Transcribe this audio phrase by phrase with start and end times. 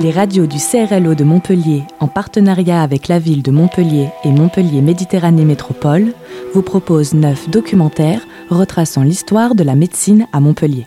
[0.00, 4.82] Les radios du CRLO de Montpellier, en partenariat avec la ville de Montpellier et Montpellier
[4.82, 6.12] Méditerranée Métropole,
[6.52, 8.20] vous proposent neuf documentaires
[8.50, 10.86] retraçant l'histoire de la médecine à Montpellier.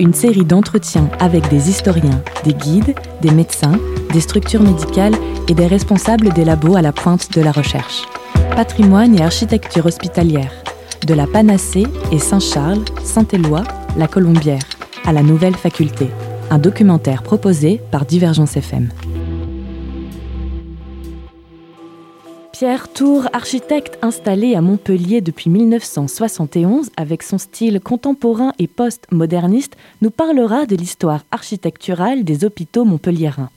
[0.00, 3.78] Une série d'entretiens avec des historiens, des guides, des médecins,
[4.12, 5.14] des structures médicales
[5.48, 8.02] et des responsables des labos à la pointe de la recherche.
[8.56, 10.52] Patrimoine et architecture hospitalière,
[11.06, 13.62] de la Panacée et Saint-Charles, Saint-Éloi,
[13.96, 14.62] la Colombière,
[15.06, 16.08] à la nouvelle faculté.
[16.54, 18.88] Un documentaire proposé par Divergence FM.
[22.52, 30.12] Pierre Tour, architecte installé à Montpellier depuis 1971 avec son style contemporain et post-moderniste, nous
[30.12, 33.50] parlera de l'histoire architecturale des hôpitaux montpelliérains.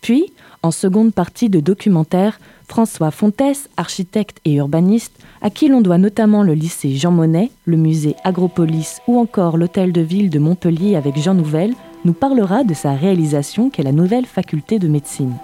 [0.00, 5.98] Puis, en seconde partie de documentaire, François Fontès, architecte et urbaniste, à qui l'on doit
[5.98, 10.96] notamment le lycée Jean Monnet, le musée Agropolis ou encore l'hôtel de ville de Montpellier
[10.96, 15.34] avec Jean Nouvel, nous parlera de sa réalisation qu'est la nouvelle faculté de médecine.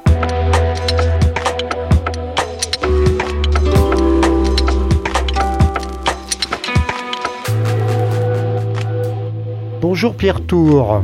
[9.81, 11.03] Bonjour Pierre Tour.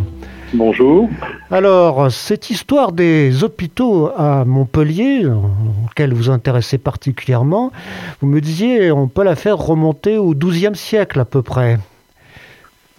[0.54, 1.08] Bonjour.
[1.50, 5.22] Alors, cette histoire des hôpitaux à Montpellier,
[5.86, 7.72] laquelle vous intéressez particulièrement,
[8.20, 11.78] vous me disiez, on peut la faire remonter au XIIe siècle à peu près.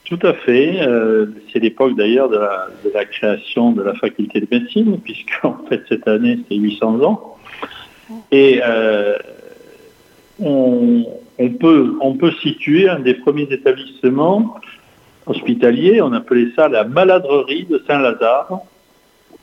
[0.08, 0.80] Tout à fait.
[0.82, 2.38] Euh, c'est l'époque d'ailleurs de
[2.94, 7.38] la, création de la faculté de médecine, puisque en fait cette année c'est 800 ans.
[8.32, 9.18] Et euh,
[10.40, 11.04] on,
[11.60, 14.56] peut, on peut situer un des premiers établissements
[15.26, 18.62] hospitalier, on appelait ça la maladrerie de Saint-Lazare,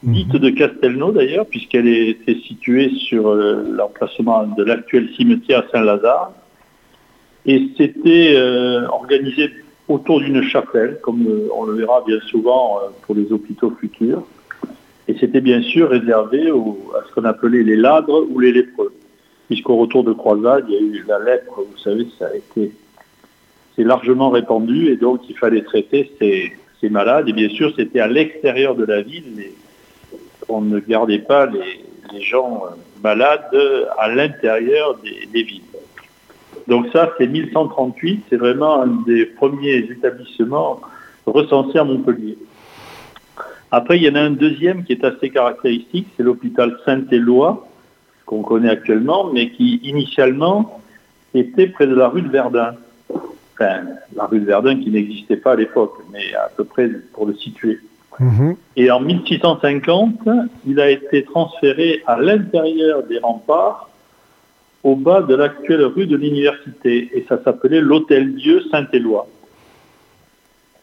[0.03, 0.41] dite mhm.
[0.41, 6.33] de Castelnau d'ailleurs, puisqu'elle était située sur euh, l'emplacement de l'actuel cimetière Saint-Lazare.
[7.47, 9.51] Et c'était euh, organisé
[9.89, 14.23] autour d'une chapelle, comme euh, on le verra bien souvent pour les hôpitaux futurs.
[15.09, 18.95] Et c'était bien sûr réservé à ce qu'on appelait les ladres ou les lépreux,
[19.49, 22.73] puisqu'au retour de croisade, il y a eu la lèpre, vous savez, ça a été
[23.77, 26.53] c'est largement répandu et donc il fallait traiter ces,
[26.91, 27.27] malades.
[27.31, 29.43] Et bien sûr, c'était à l'extérieur de la ville.
[30.51, 33.57] on ne gardait pas les, gens euh, malades
[33.99, 35.63] à l'intérieur des, villes.
[36.69, 38.25] Donc ça, c'est 1138.
[38.31, 40.81] C'est vraiment un des premiers établissements
[41.27, 42.39] recensés à Montpellier.
[43.71, 47.67] Après, il y en a un deuxième qui est assez caractéristique, c'est l'hôpital Saint-Éloi,
[48.25, 50.81] qu'on connaît actuellement, mais qui initialement
[51.35, 52.77] était près de la rue de Verdun
[53.55, 53.83] enfin,
[54.15, 57.35] la rue de Verdun qui n'existait pas à l'époque, mais à peu près pour le
[57.35, 57.79] situer.
[58.21, 58.57] Mhm.
[58.77, 60.21] Et en 1650,
[60.67, 63.91] il a été transféré à l'intérieur des remparts,
[64.85, 69.27] au bas de l'actuelle rue de l'Université, et ça s'appelait l'Hôtel-Dieu Saint-Éloi.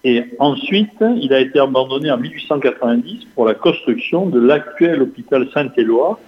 [0.04, 6.20] Et ensuite, il a été abandonné en 1890 pour la construction de l'actuel hôpital Saint-Éloi,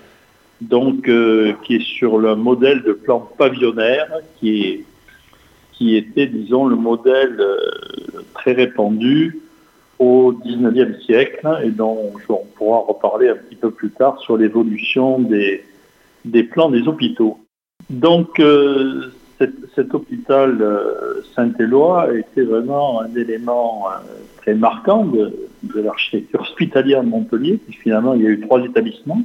[0.62, 4.08] donc euh, qui est sur le modèle de plan pavillonnaire,
[4.40, 4.86] qui
[5.82, 9.40] était, disons, le modèle euh, très répandu
[9.98, 15.20] au XIXe siècle et dont on pourra reparler un petit peu plus tard sur l'évolution
[15.20, 17.43] des plans des hôpitaux.
[17.90, 19.12] Donc, euh,
[19.76, 23.88] cet, hôpital euh, Saint-Éloi était vraiment un élément
[24.38, 25.34] très marquant de,
[25.76, 29.22] l'architecture hospitalière de Montpellier, puis finalement il y a eu trois établissements.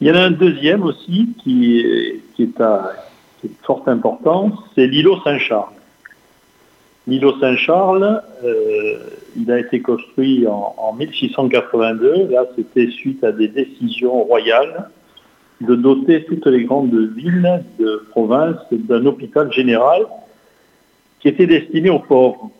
[0.00, 1.80] Il y en a un deuxième aussi qui,
[2.38, 2.92] est à,
[3.44, 5.72] est forte importance, c'est l'îlot Saint-Charles.
[7.06, 8.98] L'îlot Saint-Charles, euh,
[9.36, 12.28] il a été construit en, 1682.
[12.28, 14.90] Là, c'était suite à des décisions royales
[15.60, 20.06] de doter toutes les grandes villes de province d'un hôpital général
[21.20, 22.50] qui était destiné aux pauvres.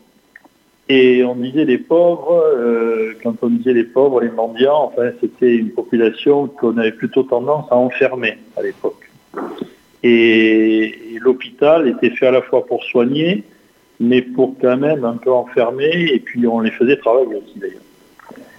[0.89, 5.55] Et on disait les pauvres, euh, quand on disait les pauvres, les mendiants, enfin, c'était
[5.55, 9.09] une population qu'on avait plutôt tendance à enfermer à l'époque.
[10.03, 13.43] Et, l'hôpital était fait à la fois pour soigner,
[13.99, 17.90] mais pour quand même un peu enfermer, et puis on les faisait travailler aussi d'ailleurs.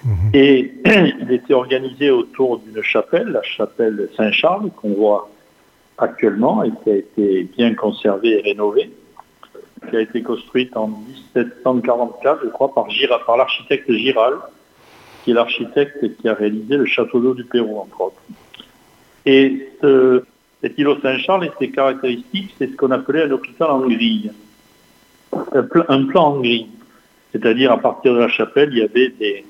[0.04, 0.30] Mhm.
[0.34, 0.74] Et
[1.20, 5.30] il était organisé autour d'une chapelle, la chapelle Saint-Charles, qu'on voit
[5.98, 8.90] actuellement et qui a été bien conservée et rénovée,
[9.88, 12.86] qui a été construite en 1744, je crois, par,
[13.26, 14.34] par l'architecte Giral,
[15.22, 18.22] qui est l'architecte qui a réalisé le château d'eau du Pérou, entre autres.
[19.24, 20.24] Et ce,
[20.62, 24.32] cet îlot Saint-Charles était caractéristique, c'est ce qu'on appelait un hôpital en grille.
[25.32, 26.68] Un, plan en grille.
[27.32, 29.44] C'est-à-dire, à partir de la chapelle, il y avait des,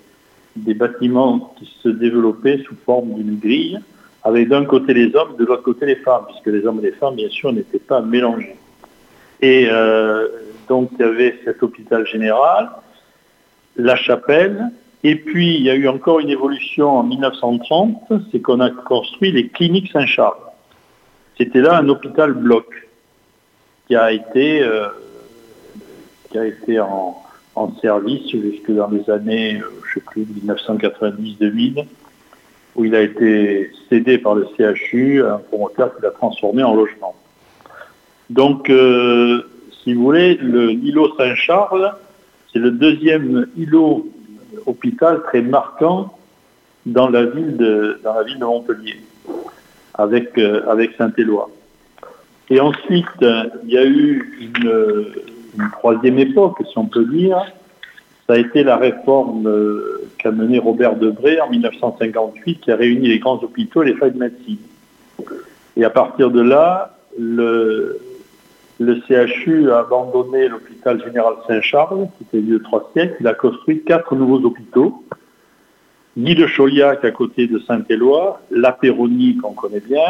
[0.75, 3.81] bâtiments qui se développaient sous forme d'une grille,
[4.25, 6.93] avec d'un côté les hommes, de l'autre côté les femmes, puisque les hommes et les
[6.93, 8.57] femmes, bien sûr, n'étaient pas mélangés.
[9.41, 10.29] Et euh,
[10.69, 12.71] donc, il y avait cet hôpital général.
[13.77, 14.71] La Chapelle,
[15.03, 19.33] et puis il y a eu encore une évolution en 1930, c'est qu'on a construit
[19.33, 20.37] les cliniques Saint-Charles.
[21.37, 22.67] C'était là un hôpital bloc
[23.87, 24.89] qui a été, euh,
[26.31, 27.21] qui a été en,
[27.81, 31.85] service jusque dans les années, euh, je sais plus, 1990-2000,
[32.75, 36.75] où il a été cédé par le CHU à un promoteur qui l'a transformé en
[36.75, 37.15] logement.
[38.31, 39.43] Donc, euh,
[39.83, 41.95] si vous voulez, le îlot Saint-Charles,
[42.53, 44.09] c'est le deuxième îlot
[44.67, 46.17] hôpital très marquant
[46.87, 49.01] dans la ville de, dans la ville de Montpellier,
[49.95, 51.51] avec, euh, avec Saint-Éloi.
[52.51, 55.13] Et ensuite, il y a eu une,
[55.73, 57.39] troisième époque, si on peut dire.
[58.27, 63.09] Ça a été la réforme euh, qu'a menée Robert Debré en 1958, qui a réuni
[63.09, 64.59] les grands hôpitaux et les failles de médecine.
[65.77, 68.01] Et à partir de là, le,
[68.81, 73.17] CHU a abandonné l'hôpital général Saint-Charles, qui était vieux de trois siècles.
[73.21, 75.05] Il a construit quatre nouveaux hôpitaux.
[76.17, 80.03] Guy de Chauliac à côté de Saint-Éloi, La Péronie qu'on connaît bien,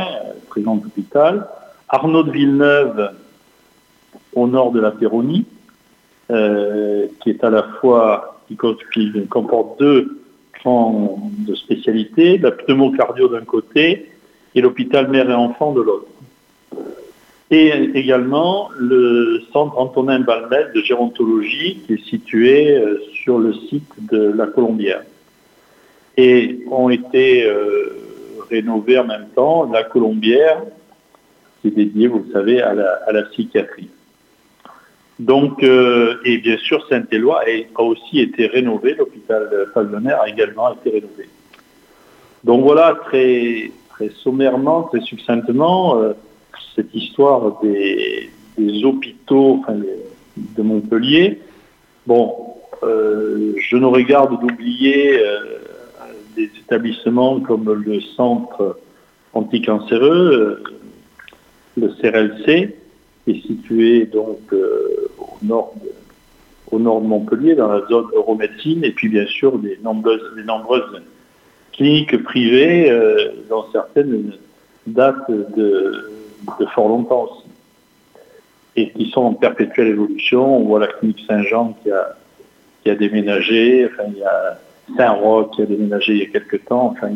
[0.50, 1.46] très grand hôpital,
[1.88, 3.10] Arnaud de Villeneuve
[4.34, 5.46] au nord de La Péronie,
[6.30, 8.56] euh, qui est à la fois, qui,
[9.28, 10.20] comporte deux
[10.62, 14.10] camps de spécialité, la pneumocardio d'un côté
[14.54, 16.06] et l'hôpital mère et enfant de l'autre
[17.52, 23.92] et également le centre Antonin Balmet de gérontologie qui est situé euh, sur le site
[24.10, 25.02] de la Colombière.
[26.16, 27.94] Et ont été euh,
[28.50, 30.62] rénovés en même temps la Colombière,
[31.60, 33.90] qui est dédiée, vous le savez, à la, psychiatrie.
[35.22, 37.42] Donc, euh, et bien sûr, Saint-Éloi
[37.74, 41.28] a aussi été rénové, l'hôpital pavillonnaire a également été rénové.
[42.44, 45.96] Donc voilà, très, très sommairement, très succinctement,
[46.74, 48.30] cette histoire des,
[48.84, 49.62] hôpitaux
[50.36, 51.38] de Montpellier.
[52.06, 52.52] Bon,
[52.82, 55.38] euh, je n'aurais garde d'oublier euh,
[56.36, 58.78] des établissements comme le centre
[59.34, 60.64] anticancéreux, euh,
[61.76, 62.76] le CRLC,
[63.24, 64.40] qui est situé donc
[65.50, 71.02] au nord de Montpellier, dans la zone euromédecine, et puis bien sûr des nombreuses, nombreuses
[71.72, 72.90] cliniques privées,
[73.48, 74.32] dont certaines
[74.86, 76.08] datent de,
[76.74, 77.48] fort longtemps aussi.
[78.74, 80.58] Et qui sont en perpétuelle évolution.
[80.58, 82.16] On voit la clinique Saint-Jean qui a,
[82.82, 84.58] qui a déménagé, il y a
[84.96, 86.94] Saint-Roch qui a déménagé il y a quelques temps.
[86.96, 87.10] Enfin,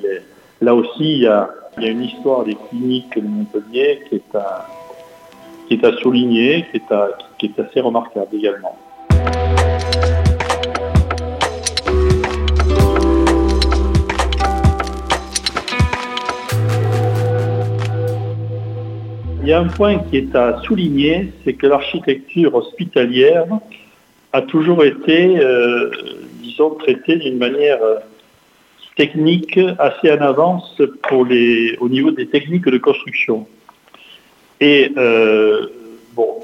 [0.60, 4.16] là aussi, il y, a, il y a une histoire des cliniques de Montpellier qui
[4.16, 4.66] est à,
[5.66, 6.64] qui est à souligner,
[7.38, 8.76] qui est, assez remarquable également.
[19.42, 23.46] Il y a un point qui est à souligner, c'est que l'architecture hospitalière
[24.32, 25.90] a toujours été, euh,
[26.42, 27.98] disons, traitée d'une manière euh,
[28.96, 30.80] technique assez en avance
[31.12, 33.46] au niveau des techniques de construction.
[34.60, 35.66] Et euh,
[36.14, 36.36] bon,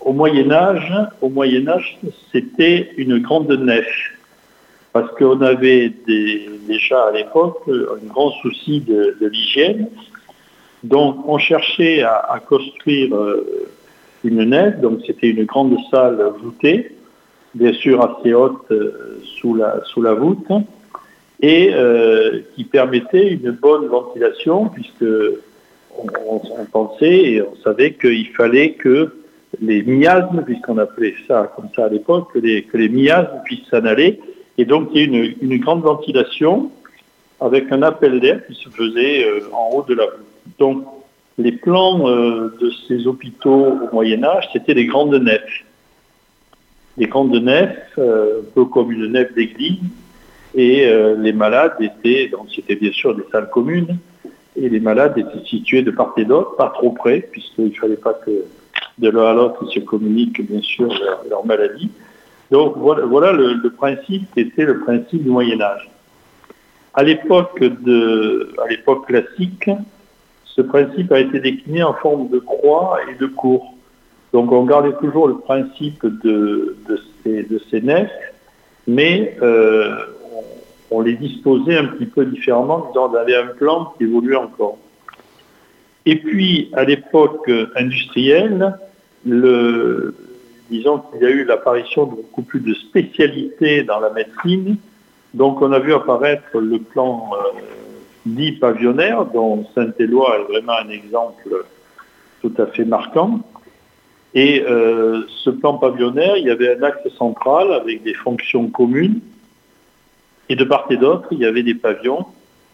[0.00, 1.98] au Moyen Âge, au Moyen Âge,
[2.32, 3.86] c'était une grande nef.
[4.92, 5.92] Parce qu'on avait
[6.66, 9.88] déjà à l'époque un grand souci de l'hygiène.
[10.86, 13.68] Donc on cherchait à, construire euh,
[14.24, 16.92] une nef, donc c'était une grande salle voûtée,
[17.54, 20.46] bien sûr assez haute euh, sous, la, sous la voûte,
[21.40, 25.04] et euh, qui permettait une bonne ventilation, puisque
[25.98, 29.14] on, pensait et on savait qu'il fallait que
[29.60, 33.68] les miasmes, puisqu'on appelait ça comme ça à l'époque, que les, que les miasmes puissent
[33.70, 34.20] s'en aller,
[34.58, 36.70] et donc il y a une, une grande ventilation
[37.40, 40.26] avec un appel d'air qui se faisait en haut de la voûte.
[40.58, 40.84] Donc,
[41.38, 45.64] les plans euh, de ces hôpitaux au Moyen Âge, c'était des grandes nefs.
[46.96, 49.80] Des grandes nefs, euh, un peu comme une nef d'église,
[50.54, 53.98] et euh, les malades étaient, donc c'était bien sûr des salles communes,
[54.56, 57.96] et les malades étaient situés de part et d'autre, pas trop près, puisqu'il ne fallait
[57.96, 58.44] pas que
[58.98, 60.88] de l'un à l'autre ils se communiquent bien sûr
[61.28, 61.90] leur, maladie.
[62.50, 65.90] Donc voilà, le, principe qui était le principe du Moyen Âge.
[66.94, 68.54] À l'époque de,
[69.06, 69.70] classique,
[70.44, 73.74] ce principe a été décliné en forme de croix et de cour.
[74.32, 76.76] Donc on gardait toujours le principe de,
[77.70, 78.10] ces, nefs,
[78.86, 79.96] mais euh,
[80.90, 84.78] on, les disposait un petit peu différemment, on avait un plan qui évoluait encore.
[86.04, 88.78] Et puis, à l'époque industrielle,
[89.24, 94.76] disons qu'il y a eu l'apparition de beaucoup plus de spécialités dans la médecine.
[95.34, 97.60] Donc, on a vu apparaître le plan euh,
[98.24, 101.64] dit pavillonnaire, dont Saint-Éloi est vraiment un exemple
[102.40, 103.40] tout à fait marquant.
[104.34, 109.20] Et euh, ce plan pavillonnaire, il y avait un axe central avec des fonctions communes
[110.48, 112.26] Et de part et d'autre, il y avait des pavillons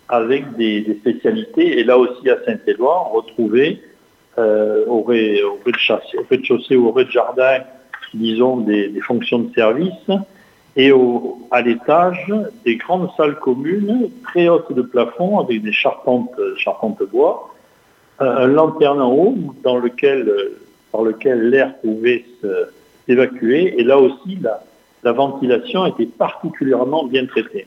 [0.09, 1.79] avec des, spécialités.
[1.79, 3.81] Et là aussi, à Saint-Éloi, on retrouvait
[4.39, 7.61] euh, au rez-de-chaussée ou au rez-de-jardin,
[8.13, 10.11] disons, des, fonctions de service.
[10.77, 10.93] Et
[11.51, 12.33] à l'étage,
[12.65, 17.51] des grandes salles communes, très hautes de plafond, avec des charpentes, charpentes bois,
[18.19, 20.31] un lanterne en haut dans lequel,
[20.91, 22.25] par lequel l'air pouvait
[23.07, 23.75] s'évacuer.
[23.79, 24.63] Et là aussi, la,
[25.03, 27.67] la ventilation était particulièrement bien traitée.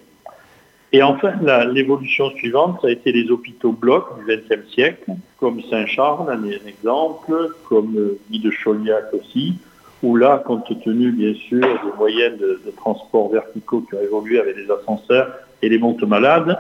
[0.92, 1.34] Et enfin,
[1.74, 7.54] l'évolution suivante, ça a été les hôpitaux blocs du XXe siècle, comme Saint-Charles, un exemple,
[7.68, 9.56] comme Guy de Chauliac aussi,
[10.04, 14.56] où là, compte tenu bien sûr des moyens de, transport verticaux qui ont évolué avec
[14.56, 16.58] les ascenseurs et les montes malades,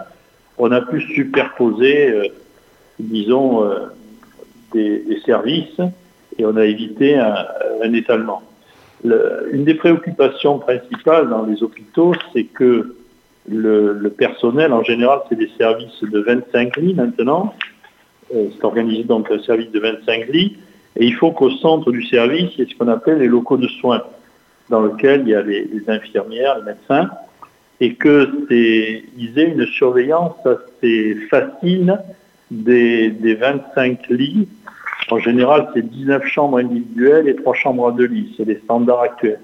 [0.57, 2.27] on a pu superposer, euh,
[2.99, 3.85] disons, euh,
[4.73, 5.79] des, services
[6.37, 8.41] et on a évité un étalement
[9.03, 12.95] une des préoccupations principales dans les hôpitaux, c'est que
[13.47, 17.53] le, personnel, en général, c'est des services de 25 lits maintenant.
[18.33, 20.57] Euh, c'est organisé donc un service de 25 lits.
[20.95, 23.57] Et il faut qu'au centre du service, il y ait ce qu'on appelle les locaux
[23.57, 24.01] de soins,
[24.69, 27.09] dans lesquels il y a les, infirmières, les médecins,
[27.81, 31.99] et qu'ils aient une surveillance assez facile
[32.49, 34.47] des, des 25 lits
[35.11, 38.33] en général, c'est 19 chambres individuelles et 3 chambres à deux lits.
[38.37, 39.41] C'est les standards actuels.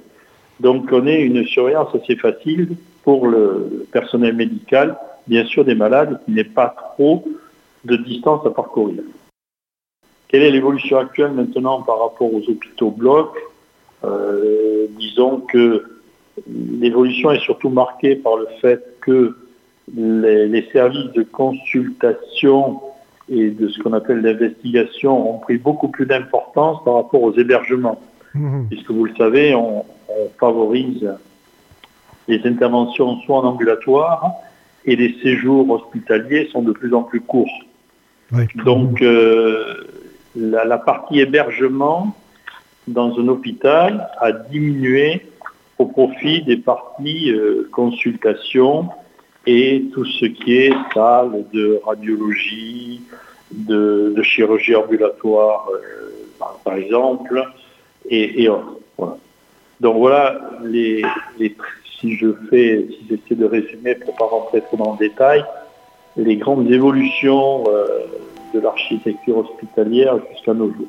[0.60, 2.70] Donc, on est une surveillance assez facile
[3.04, 7.26] pour le personnel médical, bien sûr des malades, qui n'est pas trop
[7.86, 9.02] de distance à parcourir.
[10.28, 13.38] Quelle est l'évolution actuelle maintenant par rapport aux hôpitaux blocs?
[14.04, 15.84] Euh, Disons que
[16.48, 19.36] l'évolution est surtout marquée par le fait que
[19.96, 22.80] les services de consultation
[23.32, 28.00] et de ce qu'on appelle l'investigation ont pris beaucoup plus d'importance par rapport aux hébergements.
[28.36, 28.68] Mhm.
[28.70, 29.86] Puisque vous le savez, on,
[30.38, 31.10] favorise
[32.28, 34.34] les interventions soit en ambulatoire
[34.86, 37.64] et les séjours hospitaliers sont de plus en plus courts.
[38.66, 39.88] Donc euh,
[40.36, 42.14] la, partie hébergement
[42.88, 45.26] dans un hôpital a diminué
[45.78, 48.90] au profit des parties euh, consultation
[49.46, 53.02] et tout ce qui est salle de radiologie,
[53.52, 57.44] de, chirurgie ambulatoire, euh, par exemple,
[58.10, 58.78] et, autres.
[59.80, 61.04] Donc voilà, les,
[62.00, 65.44] si je fais, si j'essaie de résumer pour ne pas rentrer trop dans le détail,
[66.18, 68.06] les grandes évolutions euh,
[68.54, 70.88] de l'architecture hospitalière jusqu'à nos jours.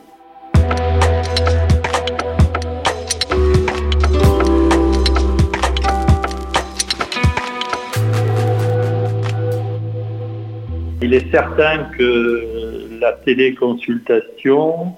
[11.02, 14.94] Il est certain que la téléconsultation,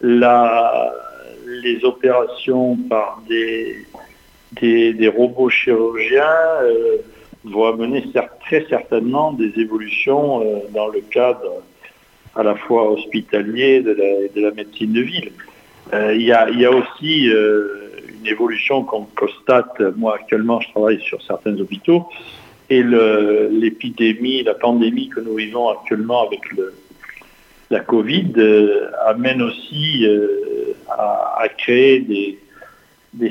[0.00, 3.86] les opérations par des,
[5.08, 6.24] robots chirurgiens
[6.62, 6.96] euh,
[7.44, 8.04] vont amener
[8.40, 11.62] très certainement des évolutions euh, dans le cadre
[12.34, 13.94] à la fois hospitalier de
[14.34, 15.30] de la médecine de ville.
[15.92, 21.56] Euh, il y, a, aussi une évolution qu'on constate, moi actuellement je travaille sur certains
[21.60, 22.08] hôpitaux,
[22.70, 26.40] et l'épidémie, la pandémie que nous vivons actuellement avec
[27.70, 32.38] la Covid euh, amène aussi euh, à, créer des,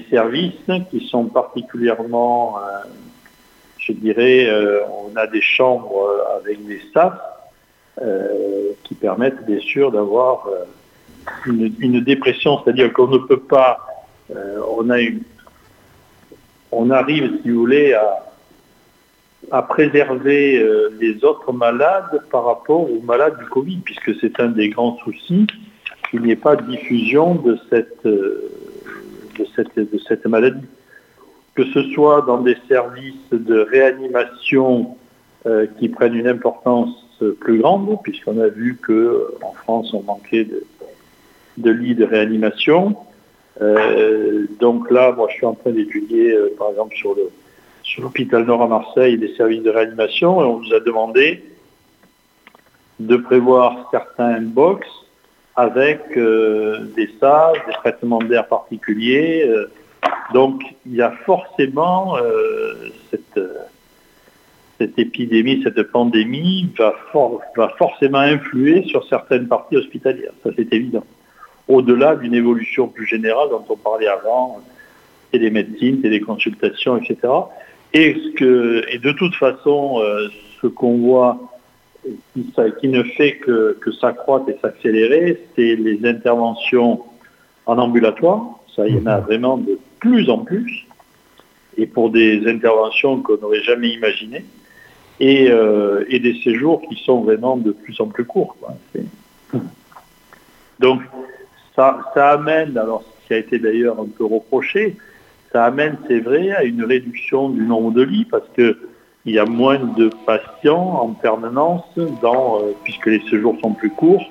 [0.10, 0.54] services
[0.92, 2.88] qui sont particulièrement, euh,
[3.80, 4.50] je dirais,
[5.04, 7.20] on a des chambres avec des staffs
[8.84, 10.48] qui permettent bien sûr d'avoir
[11.46, 13.80] une, dépression, c'est-à-dire qu'on ne peut pas,
[14.78, 14.98] on a
[16.72, 18.27] on arrive, si vous voulez, à
[19.52, 24.50] à préserver euh, les autres malades par rapport aux malades du Covid, puisque c'est un
[24.50, 25.48] des grands soucis
[26.10, 28.50] qu'il n'y ait pas de diffusion de cette, euh,
[30.26, 30.66] maladie.
[31.56, 34.98] Que ce soit dans des services de réanimation
[35.46, 37.04] euh, qui prennent une importance
[37.40, 40.64] plus grande, puisqu'on a vu qu'en France on manquait de,
[41.58, 42.96] de lits de réanimation.
[44.60, 47.32] donc là, moi je suis en train d'étudier, par exemple, sur le,
[47.88, 51.44] sur l'hôpital Nord à Marseille des services de réanimation et on nous a demandé
[53.00, 54.86] de prévoir certains box
[55.56, 59.46] avec euh, des sages, des traitements d'air particuliers.
[59.48, 59.72] Euh.
[60.34, 63.40] donc il y a forcément euh, cette,
[64.80, 66.94] cette, épidémie, cette pandémie va,
[67.56, 71.06] va forcément influer sur certaines parties hospitalières, ça c'est évident.
[71.70, 74.62] Au-delà d'une évolution plus générale dont on parlait avant,
[75.32, 77.18] télémédecine, téléconsultation, etc.
[77.98, 80.28] Et, que, et de toute façon, euh,
[80.62, 81.40] ce qu'on voit
[82.80, 87.02] qui, ne fait que, s'accroître et s'accélérer, c'est les interventions
[87.66, 88.60] en ambulatoire.
[88.76, 89.26] Ça, il y en a mhm.
[89.26, 90.86] vraiment de plus en plus.
[91.76, 94.46] et pour des interventions qu'on n'aurait jamais imaginées,
[95.20, 95.50] et,
[96.20, 98.56] des séjours qui sont vraiment de plus en plus courts.
[100.80, 101.02] Donc,
[101.76, 104.96] ça, ça amène, alors ce qui a été d'ailleurs un peu reproché,
[105.52, 108.76] ça amène, c'est vrai, à une réduction du nombre de lits parce qu'il
[109.26, 114.24] y a moins de patients en permanence euh, puisque les séjours sont plus courts,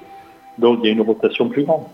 [0.58, 1.84] donc il y a une rotation plus grande.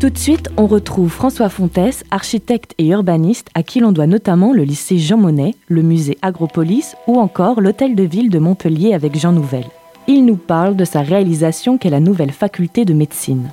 [0.00, 4.54] Tout de suite, on retrouve François Fontès, architecte et urbaniste, à qui l'on doit notamment
[4.54, 9.18] le lycée Jean Monnet, le musée Agropolis ou encore l'hôtel de ville de Montpellier avec
[9.18, 9.64] Jean Nouvel.
[10.06, 13.50] Il nous parle de sa réalisation qu'est la nouvelle faculté de médecine.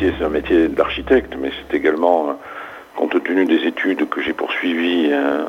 [0.00, 2.38] c'est un métier d'architecte, mais c'est également
[3.00, 5.44] compte tenu des études que j'ai poursuivies euh,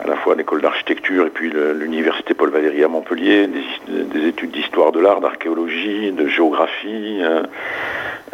[0.00, 3.46] à la fois à l'école d'architecture et puis l'université Paul Valéry à Montpellier,
[3.86, 7.20] des, études d'histoire de l'art, d'archéologie, de géographie.
[7.22, 7.44] Euh,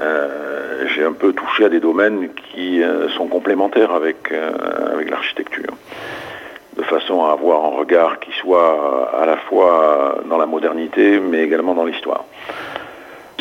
[0.00, 2.80] euh, j'ai un peu touché à des domaines qui
[3.16, 5.74] sont complémentaires avec, avec l'architecture,
[6.76, 11.42] de façon à avoir un regard qui soit à la fois dans la modernité, mais
[11.42, 12.24] également dans l'histoire.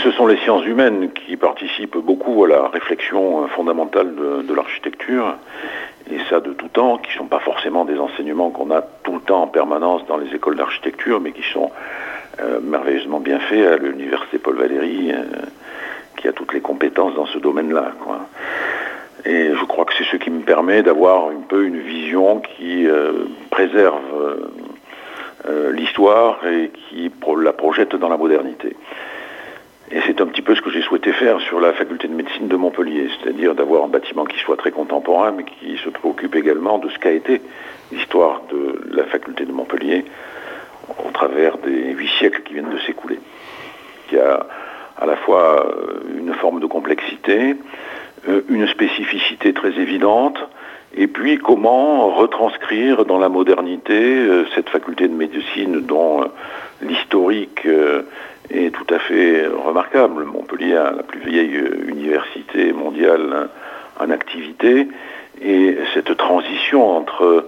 [0.03, 5.35] Ce sont les sciences humaines qui participent beaucoup à la réflexion euh, fondamentale de, l'architecture,
[6.11, 9.15] et ça de tout temps, qui ne sont pas forcément des enseignements qu'on a tout
[9.15, 11.71] le temps en permanence dans les écoles d'architecture, mais qui sont
[12.39, 15.23] euh, merveilleusement bien faits à l'université Paul Valéry, euh,
[16.15, 17.91] qui a toutes les compétences dans ce domaine-là.
[19.25, 22.87] Et je crois que c'est ce qui me permet d'avoir un peu une vision qui
[23.49, 24.39] préserve
[25.71, 27.11] l'histoire et qui
[27.43, 28.75] la projette dans la modernité.
[29.89, 32.49] Et c'est un petit peu ce que j'ai souhaité faire sur la faculté de médecine
[32.49, 36.77] de Montpellier, c'est-à-dire d'avoir un bâtiment qui soit très contemporain, mais qui se préoccupe également
[36.77, 37.41] de ce qu'a été
[37.91, 40.03] l'histoire de la faculté de Montpellier
[41.05, 43.19] au travers des huit siècles qui viennent de s'écouler.
[44.11, 44.45] Il y a
[44.97, 47.55] à la fois euh, une forme de complexité,
[48.27, 50.37] euh, une spécificité très évidente,
[50.95, 56.23] et puis comment retranscrire dans la modernité euh, cette faculté de médecine dont
[56.81, 57.67] l'historique
[58.51, 60.25] est tout à fait remarquable.
[60.25, 63.49] Montpellier a la plus vieille université mondiale
[63.99, 64.87] en activité
[65.41, 67.47] et cette transition entre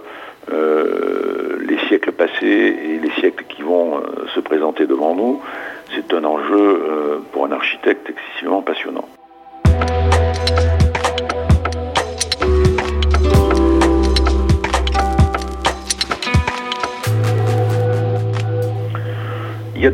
[0.52, 5.40] euh, les siècles passés et les siècles qui vont euh, se présenter devant nous,
[5.94, 9.08] c'est un enjeu euh, pour un architecte excessivement passionnant.
[19.80, 19.92] Il y a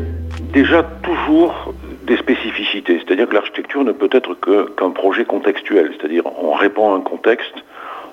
[0.51, 1.73] déjà toujours
[2.03, 2.99] des spécificités.
[2.99, 4.35] C'est-à-dire que l'architecture ne peut être
[4.75, 5.93] qu'un projet contextuel.
[5.95, 7.53] C'est-à-dire on répond à un contexte,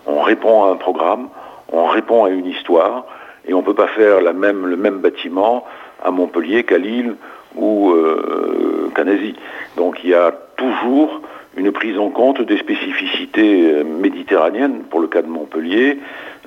[0.07, 1.31] on répond à un programme,
[1.73, 3.07] on répond à une histoire,
[3.49, 5.65] et on ne peut pas faire le même bâtiment
[6.01, 7.17] à Montpellier qu'à Lille
[7.57, 9.35] ou euh, qu'à Nazi.
[9.77, 11.23] Donc il y a toujours
[11.57, 15.99] une prise en compte des spécificités euh, méditerranéennes, pour le cas de Montpellier,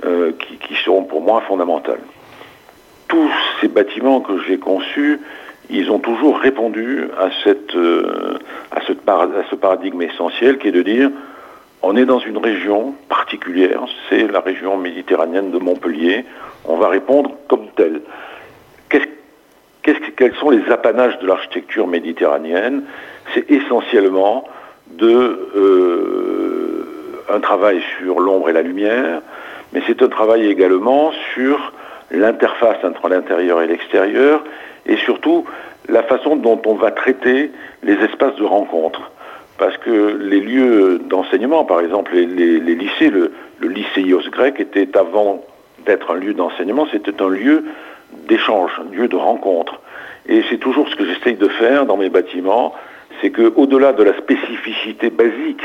[0.05, 1.99] euh, qui, sont pour moi fondamentales.
[3.07, 5.19] Tous ces bâtiments que j'ai conçus
[5.69, 7.09] ils ont toujours répondu
[7.75, 8.37] euh,
[8.71, 11.09] à, ce paradigme essentiel qui est de dire
[11.83, 16.25] on est dans une région particulière, c'est la région méditerranéenne de Montpellier,
[16.65, 18.01] on va répondre comme tel.
[20.15, 22.83] quels sont les apanages de l'architecture méditerranéenne?
[23.33, 24.45] C'est essentiellement
[25.01, 26.85] euh,
[27.29, 29.21] un travail sur l'ombre et la lumière,
[29.71, 31.73] mais c'est un travail également sur
[32.11, 34.43] l'interface entre l'intérieur et l'extérieur,
[34.85, 35.45] et surtout
[35.89, 37.51] la façon dont on va traiter
[37.83, 39.11] les espaces de rencontre.
[39.57, 45.43] Parce que les lieux d'enseignement, par exemple les, lycées, le, le lycéios grec était avant
[45.85, 47.63] d'être un lieu d'enseignement, c'était un lieu
[48.27, 49.81] d'échange, un lieu de rencontre.
[50.27, 52.75] Et c'est toujours ce que j'essaye de faire dans mes bâtiments,
[53.21, 55.63] c'est qu'au-delà de la spécificité basique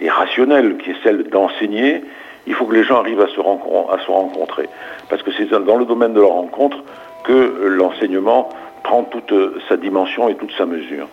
[0.00, 2.02] et rationnelle qui est celle d'enseigner,
[2.46, 4.68] il faut que les gens arrivent à se, rencontrer.
[5.08, 6.78] Parce que c'est dans le domaine de la rencontre
[7.24, 8.50] que l'enseignement
[8.82, 9.32] prend toute
[9.68, 11.08] sa dimension et toute sa mesure.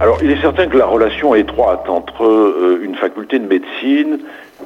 [0.00, 4.20] Alors, il est certain que la relation étroite entre euh, une faculté de médecine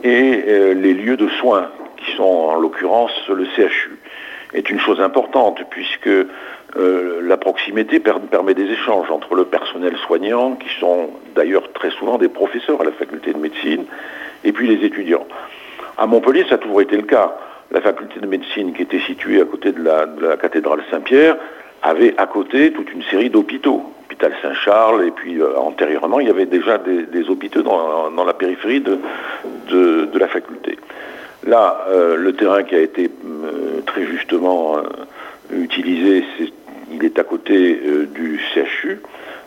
[0.04, 3.98] et euh, les lieux de soins, qui sont en l'occurrence le CHU,
[4.54, 10.52] est une chose importante, puisque euh, la proximité permet des échanges entre le personnel soignant,
[10.52, 13.84] qui sont d'ailleurs très souvent des professeurs à la faculté de médecine,
[14.44, 15.26] et puis les étudiants.
[15.98, 17.36] À Montpellier, ça a toujours été le cas.
[17.70, 21.36] La faculté de médecine qui était située à côté de la, cathédrale Saint-Pierre
[21.82, 23.82] avait à côté toute une série d'hôpitaux.
[24.04, 28.80] Hôpital Saint-Charles, et puis euh, antérieurement, il y avait déjà des, hôpitaux dans, la périphérie
[28.80, 28.98] de,
[29.68, 30.78] de, la faculté.
[31.46, 34.78] Là, euh, le terrain qui a été euh, très justement
[35.52, 36.24] utilisé,
[36.90, 37.78] il est à côté
[38.14, 39.00] du CHU,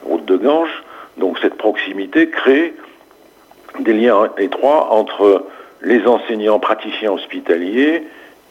[0.03, 0.83] route de Ganges.
[1.17, 2.73] Donc cette proximité crée
[3.79, 5.45] des liens étroits entre
[5.81, 8.03] les enseignants praticiens hospitaliers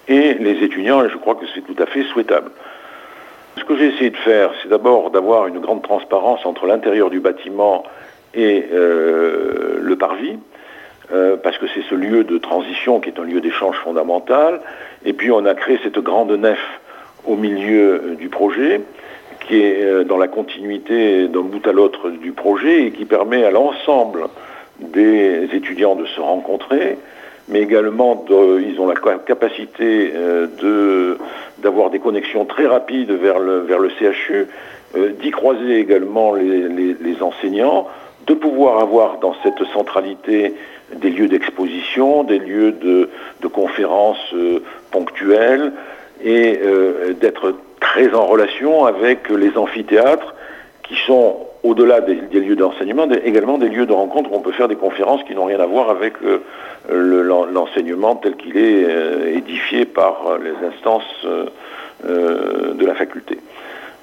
[0.09, 2.51] et les étudiants, et je crois que c'est tout à fait souhaitable.
[3.59, 7.21] Ce que j'ai essayé de faire, c'est d'abord d'avoir une grande transparence entre l'intérieur du
[7.21, 7.85] bâtiment
[8.35, 10.39] et euh, le parvis,
[11.13, 14.61] euh, parce que c'est ce lieu de transition qui est un lieu d'échange fondamental.
[15.05, 16.59] Et puis on a créé cette grande nef
[17.27, 18.81] au milieu euh, du projet,
[19.47, 23.53] qui est dans la continuité d'un bout à l'autre du projet et qui permet à
[23.53, 24.25] l'ensemble
[24.81, 26.99] des étudiants de se rencontrer,
[27.49, 31.17] mais également ils ont la capacité euh,
[31.59, 34.47] d'avoir des connexions très rapides vers le, vers le CHU,
[34.97, 37.89] euh, d'y croiser également les, enseignants,
[38.27, 40.55] de pouvoir avoir dans cette centralité
[40.95, 43.09] des lieux d'exposition, des lieux de,
[43.49, 44.61] conférences euh,
[44.91, 45.73] ponctuelles
[46.25, 46.59] et
[47.21, 50.35] d'être très en relation avec les amphithéâtres
[50.83, 54.69] qui sont au-delà des, lieux d'enseignement, également des lieux de rencontre où on peut faire
[54.69, 56.15] des conférences qui n'ont rien à voir avec
[56.89, 63.39] l'enseignement tel qu'il est euh, édifié par euh, les instances euh, de la faculté.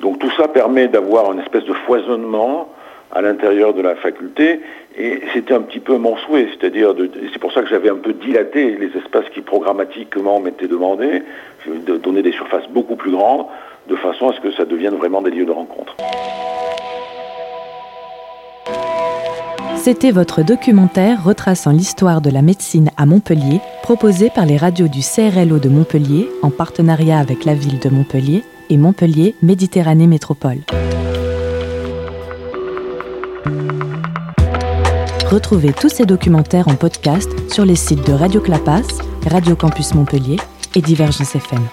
[0.02, 2.70] Donc tout ça permet d'avoir une espèce de foisonnement
[3.14, 4.60] à l'intérieur de la faculté,
[4.98, 6.94] et c'était un petit peu mon souhait, c'est-à-dire,
[7.32, 11.22] c'est pour ça que j'avais un peu dilaté les espaces qui programmatiquement m'étaient demandés,
[11.68, 13.46] de donner des surfaces beaucoup plus grandes,
[13.88, 15.96] de façon à ce que ça devienne vraiment des lieux de rencontre.
[19.76, 25.02] C'était votre documentaire retraçant l'histoire de la médecine à Montpellier, proposé par les radios du
[25.02, 30.60] CRLO de Montpellier en partenariat avec la ville de Montpellier et Montpellier Méditerranée Métropole.
[35.34, 38.84] Retrouvez tous ces documentaires en podcast sur les sites de Radio Clapas,
[39.32, 40.38] Radio Campus Montpellier
[40.76, 41.68] et Divergence FM.